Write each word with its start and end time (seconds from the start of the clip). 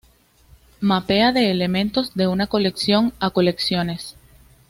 Mapea 0.79 1.31
de 1.31 1.51
elementos 1.51 2.15
de 2.15 2.25
una 2.25 2.47
colección 2.47 3.13
a 3.19 3.29
colecciones. 3.29 4.15